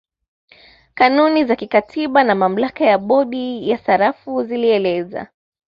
Kanuni 0.93 1.45
za 1.45 1.55
kikatiba 1.55 2.23
na 2.23 2.35
mamlaka 2.35 2.85
ya 2.85 2.97
bodi 2.97 3.69
ya 3.69 3.77
sarafu 3.77 4.43
zilieleza 4.43 5.27